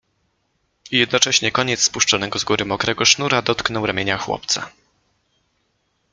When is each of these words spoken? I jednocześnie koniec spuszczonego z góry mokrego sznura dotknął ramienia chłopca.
I 0.91 0.97
jednocześnie 0.97 1.51
koniec 1.51 1.81
spuszczonego 1.83 2.39
z 2.39 2.43
góry 2.43 2.65
mokrego 2.65 3.05
sznura 3.05 3.41
dotknął 3.41 3.85
ramienia 3.85 4.17
chłopca. 4.17 4.69